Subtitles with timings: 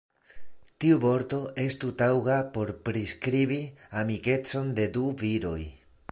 [0.83, 3.59] Tiu vorto estu taŭga por priskribi
[4.03, 5.59] amikecon de du viroj.